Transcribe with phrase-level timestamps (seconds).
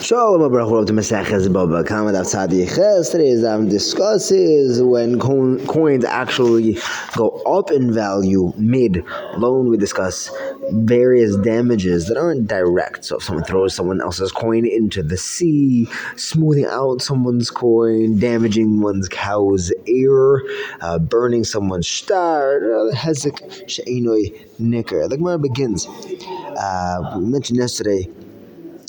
[0.00, 3.08] Shalom Abraham to Maseches Baba Kamad Tzadi Ches.
[3.08, 6.76] Today's um, discusses when co- coins actually
[7.16, 9.02] go up in value mid
[9.38, 9.70] loan.
[9.70, 10.30] We discuss
[10.70, 13.06] various damages that aren't direct.
[13.06, 18.82] So if someone throws someone else's coin into the sea, smoothing out someone's coin, damaging
[18.82, 20.42] one's cow's ear,
[20.82, 22.60] uh, burning someone's shtar,
[22.92, 25.08] hezek she'inoi nicker.
[25.08, 25.86] The Gemara begins.
[25.86, 28.06] Uh, we mentioned yesterday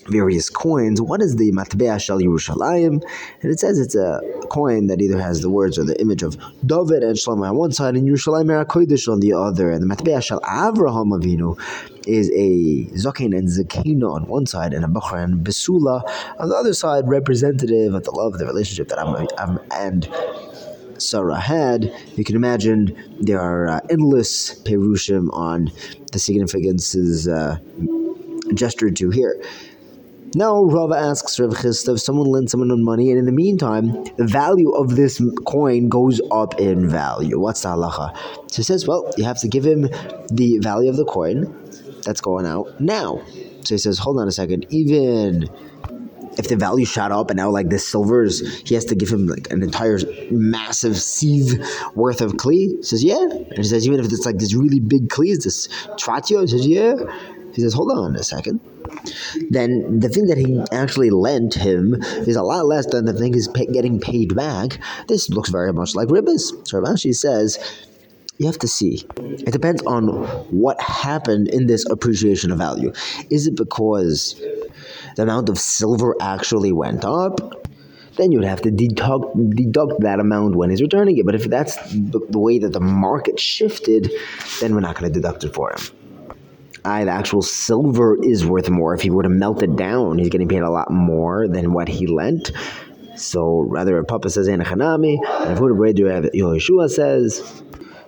[0.08, 1.02] various coins.
[1.02, 3.04] What is the Matbea Shal Yerushalayim?
[3.42, 6.38] And it says it's a coin that either has the words or the image of
[6.66, 9.72] David and Shlomo on one side and Yerushalayim HaKodesh on the other.
[9.72, 11.60] And the Matbea Shal Avraham Avinu
[12.08, 16.02] is a Zakin and Zakina on one side and a Bachar and Besula
[16.40, 20.10] on the other side, representative of the love, the relationship that I'm, I'm and
[21.02, 25.72] Sarah had, you can imagine there are uh, endless perushim on
[26.12, 27.58] the significances uh,
[28.54, 29.42] gestured to here.
[30.36, 34.26] Now Rava asks Rav Chisda if someone lends someone money, and in the meantime, the
[34.26, 37.40] value of this coin goes up in value.
[37.40, 38.16] What's the halacha?
[38.52, 39.90] So he says, well, you have to give him
[40.32, 41.54] the value of the coin
[42.04, 43.22] that's going out now.
[43.64, 45.50] So he says, hold on a second, even
[46.38, 47.78] if the value shot up and now like the
[48.26, 49.98] is he has to give him like an entire
[50.30, 51.60] massive sieve
[51.96, 52.78] worth of kli.
[52.78, 53.18] He says, yeah.
[53.18, 56.42] And he says, even if it's like this really big kli, is this tratio?
[56.42, 56.94] He says, yeah.
[57.58, 58.62] He says, hold on a second
[59.50, 63.34] then the thing that he actually lent him is a lot less than the thing
[63.34, 64.80] he's getting paid back.
[65.08, 66.68] This looks very much like ribbis.
[66.68, 67.58] So Rashi says,
[68.38, 69.06] you have to see.
[69.18, 70.08] It depends on
[70.52, 72.94] what happened in this appreciation of value.
[73.30, 74.40] Is it because
[75.16, 77.66] the amount of silver actually went up?
[78.18, 81.26] Then you'd have to deduct, deduct that amount when he's returning it.
[81.26, 84.12] But if that's the way that the market shifted,
[84.60, 85.97] then we're not going to deduct it for him.
[86.88, 88.94] The actual silver is worth more.
[88.94, 91.88] If he were to melt it down, he's getting paid a lot more than what
[91.88, 92.52] he lent.
[93.18, 97.64] So rather, Papa says in Hanami, and Rav Yeshua says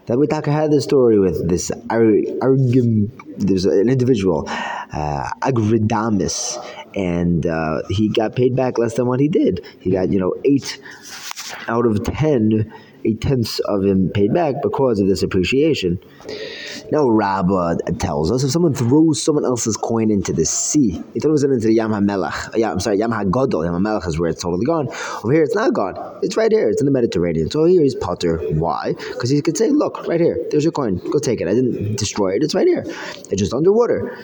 [0.06, 3.12] that we talk had this story with this Argim.
[3.38, 6.58] There's an individual, uh, Agridamus,
[6.96, 9.66] and uh, he got paid back less than what he did.
[9.80, 10.80] He got you know eight
[11.68, 12.72] out of ten,
[13.06, 16.00] eight tenths of him paid back because of this appreciation.
[16.92, 21.44] Now Rabbah tells us if someone throws someone else's coin into the sea, he throws
[21.44, 22.48] it into the Yam HaMelech.
[22.48, 23.64] Uh, yeah, I'm sorry, Yam HaGodol.
[23.66, 24.88] Yam HaMelech is where it's totally gone.
[25.24, 26.20] Over here, it's not gone.
[26.24, 26.70] It's right here.
[26.70, 27.52] It's in the Mediterranean.
[27.52, 28.38] So here he's Potter.
[28.54, 28.94] Why?
[28.94, 30.38] Because he could say, look, right here.
[30.50, 30.98] There's your coin.
[31.12, 31.48] Go take it.
[31.48, 32.44] I didn't destroy it.
[32.44, 32.84] It's right here.
[32.86, 34.18] It's just underwater.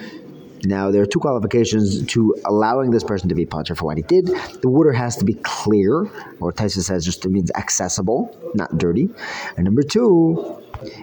[0.65, 4.03] Now, there are two qualifications to allowing this person to be potter for what he
[4.03, 4.27] did.
[4.61, 6.09] The water has to be clear,
[6.39, 9.09] or Taisa says just means accessible, not dirty.
[9.57, 10.61] And number two,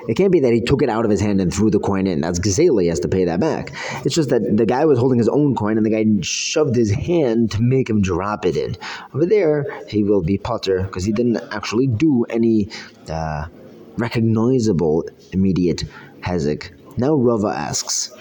[0.09, 2.07] it can't be that he took it out of his hand and threw the coin
[2.07, 2.21] in.
[2.21, 3.73] That's he has to pay that back.
[4.05, 6.91] It's just that the guy was holding his own coin and the guy shoved his
[6.91, 8.77] hand to make him drop it in.
[9.15, 12.69] Over there, he will be potter because he didn't actually do any
[13.09, 13.47] uh,
[13.97, 15.85] recognizable immediate
[16.21, 16.71] hezek.
[16.97, 18.13] Now Rava asks,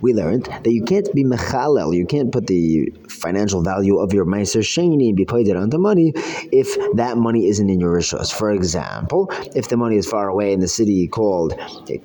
[0.00, 4.24] we learned that you can't be mechalel, you can't put the financial value of your
[4.24, 6.12] meiser sheni and be paid it onto money
[6.52, 8.32] if that money isn't in your rishos.
[8.32, 11.52] For example, if the money is far away in the city called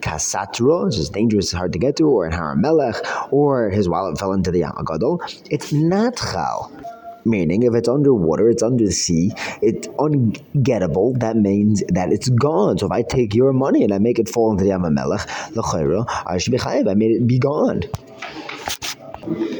[0.01, 4.17] Kasatro, which is dangerous, hard to get to, or in Har HaMelech, or his wallet
[4.19, 5.19] fell into the Yamagadol,
[5.49, 6.71] it's not chal.
[7.27, 12.77] Meaning, if it's underwater, it's under the sea, it's ungettable, that means that it's gone.
[12.77, 15.25] So if I take your money and I make it fall into the Yamamelech,
[16.27, 17.81] I should be chayiv, I made it be gone.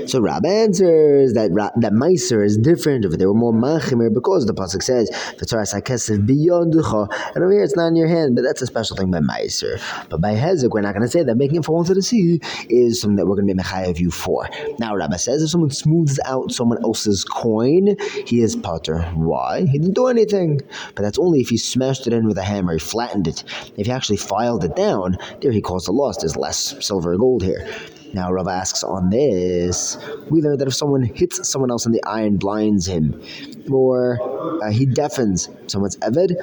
[0.08, 4.54] So Rab answers that that Meiser is different if they were more machimer because the
[4.54, 5.10] pasuk says
[5.40, 8.96] v'tzaras hakesev biyoducha, and over here it's not in your hand, but that's a special
[8.96, 9.82] thing by Meiser.
[10.10, 12.40] But by Hezek, we're not going to say that making it fall into the sea
[12.70, 14.48] is something that we're going to be mechayev you for.
[14.80, 17.96] Now Rabbah says if someone smooths out someone else's coin,
[18.26, 19.02] he is potter.
[19.16, 19.66] Why?
[19.66, 20.62] He didn't do anything,
[20.94, 23.44] but that's only if he smashed it in with a hammer, he flattened it.
[23.78, 26.18] If he actually filed it down, there he caused a loss.
[26.18, 27.68] There's less silver or gold here.
[28.14, 29.98] Now, Rav asks on this,
[30.30, 33.22] we learn that if someone hits someone else in the eye and blinds him,
[33.70, 34.20] or
[34.64, 36.34] uh, he deafens someone's Eved,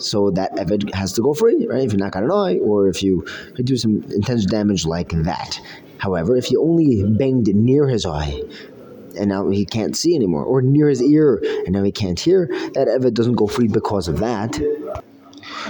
[0.00, 1.84] so that Eved has to go free, right?
[1.84, 3.26] If you knock out an eye, or if you
[3.62, 5.60] do some intense damage like that.
[5.98, 8.42] However, if you only banged near his eye,
[9.18, 12.48] and now he can't see anymore, or near his ear, and now he can't hear,
[12.74, 14.60] that Eved doesn't go free because of that.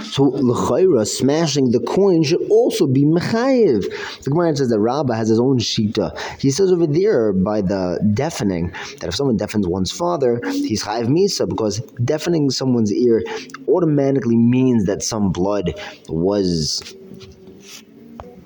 [0.03, 3.83] So l'chayra, smashing the coin should also be mechayiv.
[4.23, 6.17] The Gemara says that Rabbah has his own shita.
[6.39, 11.07] He says over there by the deafening that if someone deafens one's father, he's chayiv
[11.07, 13.23] misa because deafening someone's ear
[13.67, 15.73] automatically means that some blood
[16.07, 16.95] was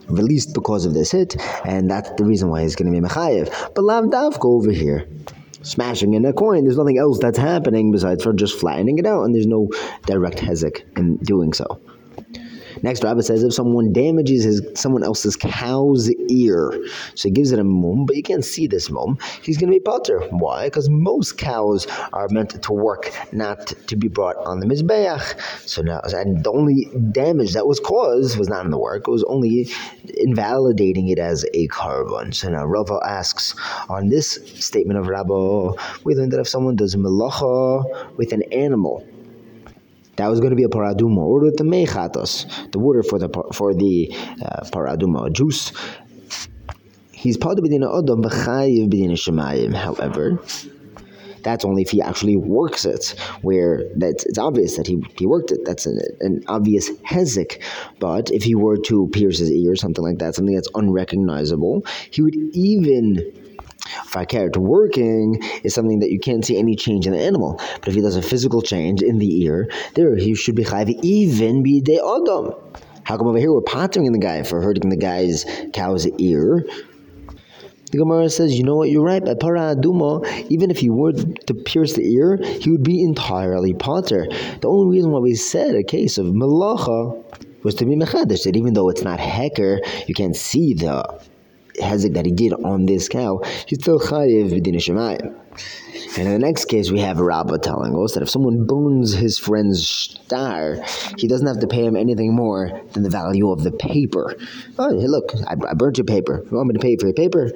[0.08, 1.36] released because of this hit,
[1.66, 3.74] and that's the reason why he's going to be mechayiv.
[3.76, 5.08] But lav go over here
[5.62, 6.64] smashing in a coin.
[6.64, 9.70] There's nothing else that's happening besides for just flattening it out, and there's no
[10.06, 11.80] direct hezek in doing so.
[12.82, 16.72] Next, Rabbah says if someone damages his someone else's cow's ear,
[17.16, 19.76] so he gives it a mum, but you can't see this mum, he's going to
[19.76, 20.20] be potter.
[20.30, 20.66] Why?
[20.68, 25.40] Because most cows are meant to work, not to be brought on the mizbeach.
[25.68, 29.12] So now, and the only damage that was caused was not in the work; it
[29.12, 29.70] was only
[30.18, 32.32] invalidating it as a carbon.
[32.32, 33.56] So now Rava asks
[33.90, 35.74] on this statement of Rabbah,
[36.04, 39.06] we learned that if someone does melacha with an animal
[40.20, 43.30] that was going to be a para aduma, or the mechatos, the water for the
[43.54, 44.14] for the
[44.44, 45.72] uh, juice.
[47.14, 49.74] He's part of b'dina odom b'chayiv b'dina shemayim.
[49.74, 50.40] However,
[51.42, 55.52] that's only if he actually works it, where that's it's obvious that he, he worked
[55.52, 55.60] it.
[55.64, 57.62] That's an, an obvious hezek.
[58.00, 62.22] But if he were to pierce his ear, something like that, something that's unrecognizable, he
[62.22, 63.32] would even
[63.80, 67.60] to working is something that you can't see any change in the animal.
[67.80, 70.90] But if he does a physical change in the ear, there he should be chayv
[71.02, 72.54] even be de adam.
[73.04, 76.66] How come over here we're pottering the guy for hurting the guy's cow's ear?
[77.92, 79.24] The Gemara says, you know what, you're right.
[79.24, 83.74] By para aduma, even if he were to pierce the ear, he would be entirely
[83.74, 84.28] potter.
[84.62, 88.56] The only reason why we said a case of malacha was to be mechadish, that
[88.56, 91.04] even though it's not hecker, you can't see the
[92.14, 95.36] that he did on this cow, he's still chayiv b'din shemayim.
[96.18, 97.24] And in the next case, we have a
[97.58, 100.78] telling us that if someone burns his friend's shtar,
[101.18, 104.36] he doesn't have to pay him anything more than the value of the paper.
[104.78, 106.44] Oh, hey, look, I, I burnt your paper.
[106.50, 107.52] You want me to pay for your paper?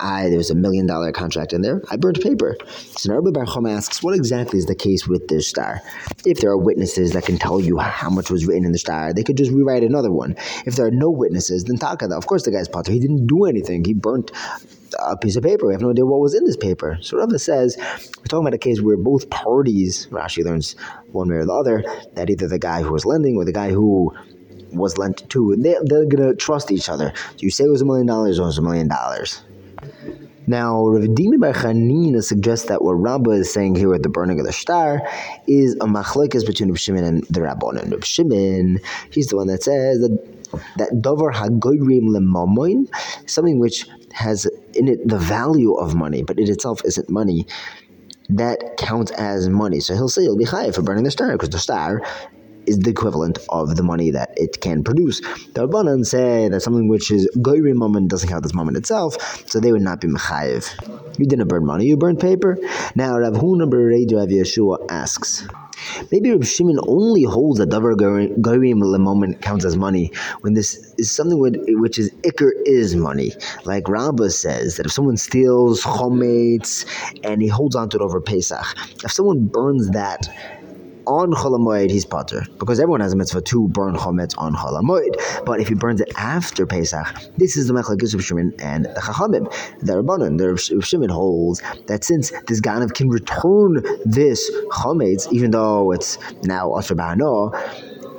[0.00, 1.82] I there was a million dollar contract in there.
[1.90, 2.56] I burnt paper.
[2.96, 5.80] So Rabbi Bar asks, what exactly is the case with this shtar?
[6.24, 9.12] If there are witnesses that can tell you how much was written in the shtar,
[9.12, 10.36] they could just rewrite another one.
[10.66, 12.92] If there are no witnesses, then Taka, of course the guy's potter.
[12.92, 13.84] He didn't do anything.
[13.84, 14.30] He burnt
[14.98, 15.66] a piece of paper.
[15.66, 16.98] We have no idea what was in this paper.
[17.00, 20.76] So Rabbi says, we're talking about a case where both parties, Rashi learns
[21.12, 21.84] one way or the other,
[22.14, 24.12] that either the guy who was lending or the guy who
[24.72, 27.12] was lent to, they, they're going to trust each other.
[27.36, 29.42] Do you say it was a million dollars or it was a million dollars?
[30.48, 34.40] Now, Rav Dimi Bar Chanina suggests that what Rabbah is saying here with the burning
[34.40, 35.06] of the shtar
[35.46, 37.76] is a machlekes between Rav Shimon and the Rabbon.
[37.76, 38.80] And Shimon,
[39.10, 40.18] he's the one that says that
[40.78, 42.88] that davar hagoyrim lemamoin,
[43.28, 47.46] something which has in it the value of money, but it itself isn't money.
[48.30, 49.80] That counts as money.
[49.80, 52.00] So he'll say you'll be high for burning the shtar because the shtar
[52.68, 55.20] is the equivalent of the money that it can produce.
[55.54, 59.16] The Rabbanan say that something which is goyri moment doesn't count as moment itself,
[59.48, 61.18] so they would not be mechayiv.
[61.18, 62.58] You didn't burn money, you burned paper.
[62.94, 65.46] Now Rav Huna Rav Yeshua asks.
[66.10, 67.96] Maybe Rav Shimon only holds that davar
[68.40, 70.10] goyim moment counts as money
[70.40, 71.38] when this is something
[71.80, 73.32] which is ikr is money.
[73.64, 76.84] Like Rabbah says that if someone steals chometz
[77.24, 78.66] and he holds onto it over Pesach,
[79.04, 80.28] if someone burns that
[81.08, 85.44] on Cholamoid, he's potter because everyone has a mitzvah to burn chometz on Cholamoid.
[85.44, 87.06] But if he burns it after Pesach,
[87.38, 89.50] this is the Mechlekes of Shimon and the Chachamim.
[89.80, 95.92] The Rabbanon, the Shimon holds that since this Ganav can return this chometz, even though
[95.92, 96.94] it's now Asher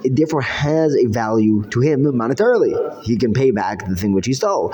[0.04, 3.04] it therefore has a value to him monetarily.
[3.04, 4.74] He can pay back the thing which he stole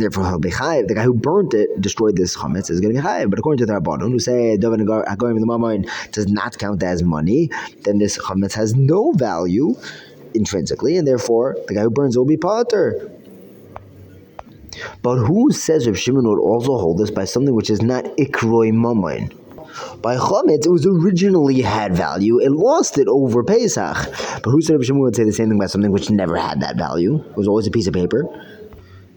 [0.00, 0.88] therefore he'll be chayiv.
[0.88, 3.30] The guy who burnt it, destroyed this chametz, is going to be chayiv.
[3.30, 7.50] But according to the Rabbanon, who say Hagorim the Mamoin does not count as money,
[7.84, 9.74] then this chametz has no value
[10.34, 13.10] intrinsically, and therefore the guy who burns it will be potter.
[15.02, 18.72] But who says Rav Shimon would also hold this by something which is not ikroi
[18.72, 19.32] mamoin?
[20.00, 22.38] By Chometz, it was originally had value.
[22.40, 23.96] It lost it over Pesach.
[24.42, 26.60] But who said Rav Shimon would say the same thing about something which never had
[26.60, 27.22] that value?
[27.30, 28.24] It was always a piece of paper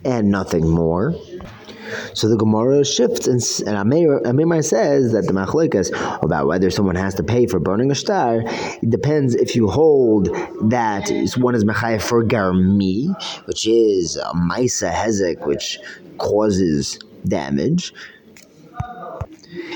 [0.04, 1.16] and nothing more.
[2.14, 5.90] So the Gemara shifts, and, and Amir says that the machlekas
[6.24, 10.28] about whether someone has to pay for burning a shtar, it depends if you hold
[10.70, 13.16] that one is mechayef for garmi,
[13.46, 15.80] which is a maisa hezek, which
[16.18, 17.94] causes damage.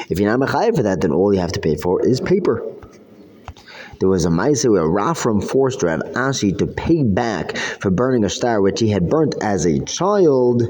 [0.10, 2.73] If you're not mechayef for that, then all you have to pay for is paper.
[4.04, 8.30] There was a Maisa where Rafram forced Rav Ashi to pay back for burning a
[8.30, 10.64] shtar which he had burnt as a child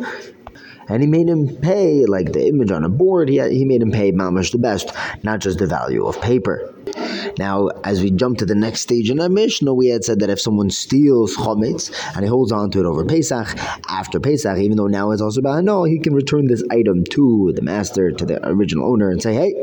[0.88, 3.30] and he made him pay like the image on a board.
[3.30, 4.92] He, he made him pay mamash the best,
[5.24, 6.76] not just the value of paper.
[7.38, 10.30] Now, as we jump to the next stage in our Mishnah, we had said that
[10.30, 13.58] if someone steals chometz and he holds on to it over Pesach,
[13.90, 17.62] after Pesach, even though now it's also no, he can return this item to the
[17.62, 19.54] master, to the original owner, and say, "Hey,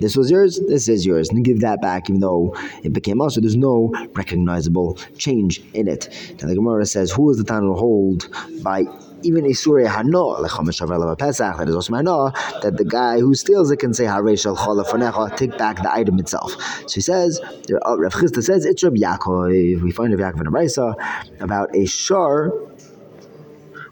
[0.00, 0.60] this was yours.
[0.68, 3.40] This is yours," and give that back, even though it became also.
[3.40, 6.08] There's no recognizable change in it.
[6.40, 8.28] Now the Gemara says, "Who is the to hold
[8.62, 8.86] by?"
[9.26, 13.34] Even Isurei Hano, like Chomesh Shavar Pesach, that is also Hano, that the guy who
[13.34, 16.52] steals it can say Hareshal Chola take back the item itself.
[16.86, 19.82] So he says, uh, Rav Chisda says, it's Rav Yaakov.
[19.82, 20.94] We find Rav Yaakov in a Brisa
[21.40, 22.52] about a shar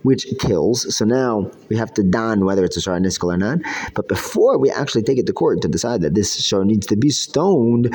[0.02, 0.94] which kills.
[0.94, 3.58] So now we have to don whether it's a shar niskal or not.
[3.94, 6.96] But before we actually take it to court to decide that this shar needs to
[6.96, 7.92] be stoned,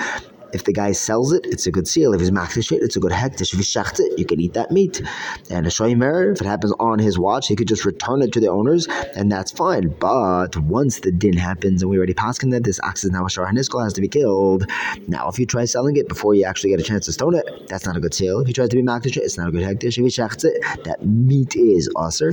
[0.53, 2.13] if the guy sells it, it's a good seal.
[2.13, 3.53] If he's makdish it, it's a good hektish.
[3.53, 5.01] If he shacht it, you can eat that meat.
[5.49, 8.39] And a shoymer, if it happens on his watch, he could just return it to
[8.39, 9.89] the owners, and that's fine.
[9.99, 13.27] But once the din happens, and we already passed that this ox is now a
[13.27, 14.65] haniskal has to be killed.
[15.07, 17.67] Now, if you try selling it before you actually get a chance to stone it,
[17.67, 18.39] that's not a good seal.
[18.39, 19.97] If he tries to be makdish it, it's not a good hektish.
[19.97, 22.29] If he shachts it, that meat is aser.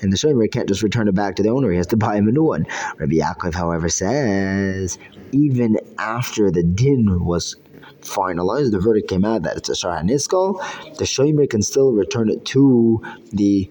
[0.00, 2.16] And the shomer can't just return it back to the owner; he has to buy
[2.16, 2.66] him a new one.
[2.98, 4.98] Rabbi Yaakov, however, says
[5.34, 7.56] even after the din was
[8.00, 10.58] finalized, the verdict came out that it's a shar haniskal,
[10.98, 13.68] the shomer can still return it to the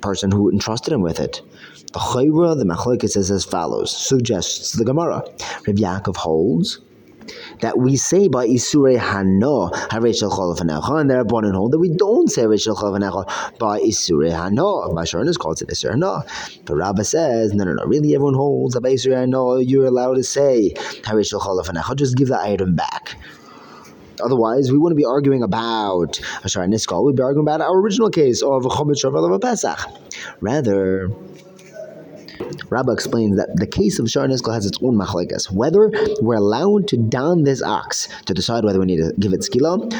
[0.00, 1.42] person who entrusted him with it.
[1.92, 5.22] The Chayra, the Machlokes says as follows, suggests the Gemara.
[5.66, 6.80] Rabbi Yaakov holds
[7.60, 11.78] that we say by Isurei Hano, Hareshel Cholafanecha, and there are born and hold that
[11.78, 14.94] we don't say Hareshel Cholafanecha by Isurei Hano.
[14.94, 16.64] By Sharon is called it Isurei Hano.
[16.64, 20.14] But Rabbah says, no, no, no, really everyone holds that by Isurei Hano you're allowed
[20.14, 23.16] to say Hareshel Cholafanecha, just give the item back.
[24.22, 27.04] Otherwise, we wouldn't be arguing about Ashar Niskal.
[27.04, 29.78] We'd be arguing about our original case of Chomit Shavel of Pesach.
[30.40, 31.10] Rather,
[32.68, 35.50] Rabbah explains that the case of Shar Niskal has its own machlekes.
[35.50, 35.90] Whether
[36.20, 39.90] we're allowed to down this ox to decide whether we need to give it skila,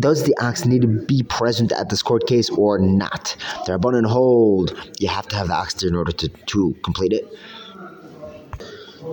[0.00, 3.36] does the ox need to be present at this court case or not?
[3.66, 7.32] The Rabbanan hold you have to have the ox in order to, to complete it.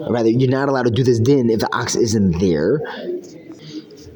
[0.09, 2.81] Rather, you're not allowed to do this din if the ox isn't there.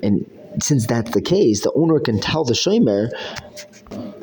[0.01, 0.29] And
[0.61, 3.09] since that's the case, the owner can tell the shomer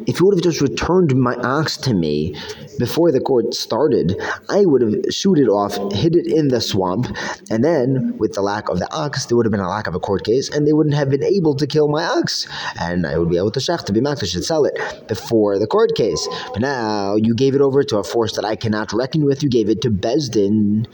[0.07, 2.35] if he would have just returned my ox to me
[2.79, 7.07] before the court started, I would have shoot it off, hid it in the swamp,
[7.51, 9.95] and then, with the lack of the ox, there would have been a lack of
[9.95, 12.47] a court case, and they wouldn't have been able to kill my ox,
[12.81, 14.75] and I would be able to shech to be makdash should sell it
[15.09, 16.29] before the court case.
[16.53, 19.43] But now you gave it over to a force that I cannot reckon with.
[19.43, 20.87] You gave it to Besdin.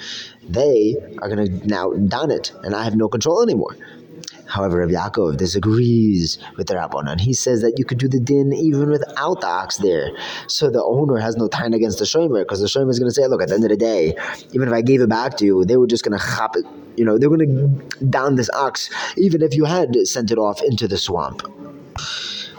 [0.48, 3.76] They are going to now don it, and I have no control anymore.
[4.50, 7.20] However, Rav Yaakov disagrees with the Rabbanon.
[7.20, 10.10] He says that you could do the din even without the ox there.
[10.48, 13.14] So the owner has no time against the shomer because the shomer is going to
[13.14, 14.16] say, look, at the end of the day,
[14.52, 16.64] even if I gave it back to you, they were just going to chop it.
[16.96, 20.60] You know, they're going to down this ox even if you had sent it off
[20.62, 21.42] into the swamp.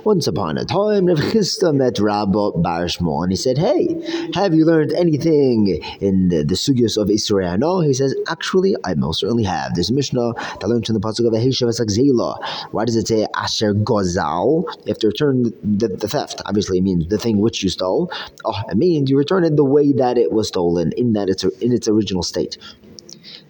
[0.03, 3.87] Once upon a time, Rav met Rabba Bar and he said, "Hey,
[4.33, 8.95] have you learned anything in the, the sugyos of Israel?" No, he says, "Actually, I
[8.95, 12.43] most certainly have." There's a Mishnah that learns from the pasuk of Aheshav Zela.
[12.71, 14.65] Why does it say Asher Gozal?
[14.87, 16.41] Have to return the, the theft.
[16.47, 18.11] Obviously, it means the thing which you stole.
[18.43, 21.43] Oh, it means you return it the way that it was stolen, in that it's
[21.43, 22.57] in its original state.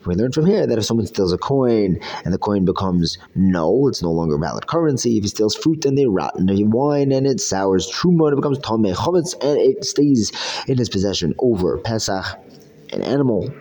[0.05, 3.87] We learn from here that if someone steals a coin and the coin becomes no,
[3.87, 5.17] it's no longer valid currency.
[5.17, 8.35] If he steals fruit and they rot in the wine and it sours truma, it
[8.35, 10.31] becomes tomei chometz and it stays
[10.67, 12.25] in his possession over Pesach,
[12.91, 13.53] an animal,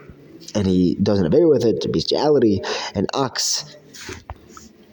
[0.54, 2.62] and he doesn't obey with it, to bestiality,
[2.94, 3.76] an ox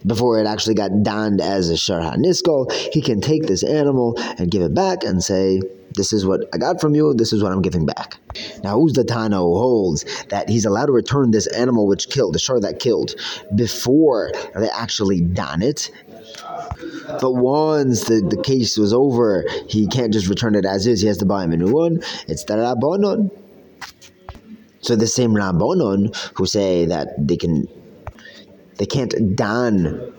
[0.06, 4.51] before it actually got donned as a Shar HaNiskal, he can take this animal and
[4.51, 5.62] give it back and say,
[5.96, 8.18] this is what I got from you, this is what I'm giving back.
[8.63, 12.80] Now, who holds that he's allowed to return this animal which killed, the shar that
[12.80, 13.16] killed,
[13.56, 15.92] before they actually don it?
[17.20, 21.08] But once the, the case was over, he can't just return it as is, he
[21.08, 22.01] has to buy him a new one.
[22.27, 23.32] It's the Rabbanon.
[24.82, 27.68] So the same Rabbanon who say that they can
[28.77, 30.13] they can't don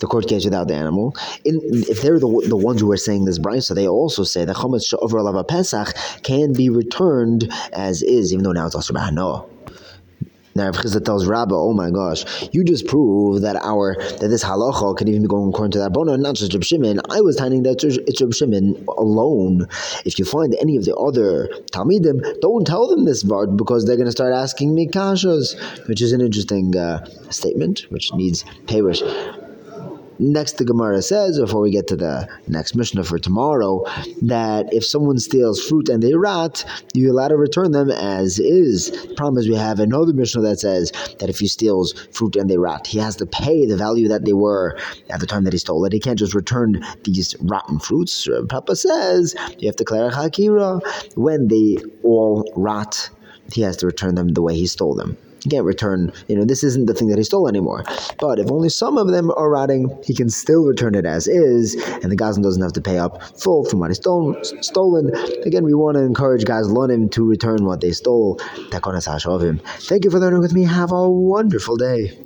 [0.00, 1.16] the court case without the animal.
[1.44, 4.52] In, if they're the, the ones who are saying this brisa, they also say the
[4.52, 9.48] chometz over lava pesach can be returned as is, even though now it's also no.
[10.54, 14.44] Now Rav Chisda tells Rabba, "Oh my gosh, you just proved that our that this
[14.44, 17.00] halacha can even be going according to that bona, not just Reb Shimon.
[17.10, 19.68] I was telling that it's Reb Shimon alone.
[20.04, 23.96] If you find any of the other talmidim, don't tell them this vart because they're
[23.96, 25.58] going to start asking me kashas,
[25.88, 29.02] which is an interesting uh, statement, which needs parish.
[30.18, 33.84] Next, the Gemara says, before we get to the next Mishnah for tomorrow,
[34.22, 38.90] that if someone steals fruit and they rot, you're allowed to return them as is.
[38.90, 42.48] The problem is we have another Mishnah that says that if he steals fruit and
[42.48, 44.78] they rot, he has to pay the value that they were
[45.10, 45.92] at the time that he stole it.
[45.92, 48.28] He can't just return these rotten fruits.
[48.28, 50.80] Uh, Papa says you have to declare hakira
[51.16, 53.10] when they all rot.
[53.52, 55.16] He has to return them the way he stole them.
[55.44, 56.10] He can't return.
[56.26, 57.84] You know, this isn't the thing that he stole anymore.
[58.18, 61.74] But if only some of them are rotting, he can still return it as is,
[62.02, 64.42] and the Gazlan doesn't have to pay up full from what he's stolen.
[64.62, 65.14] stolen.
[65.44, 68.40] Again, we want to encourage guys Gazlanim to return what they stole.
[69.80, 70.64] Thank you for learning with me.
[70.64, 72.16] Have a wonderful day.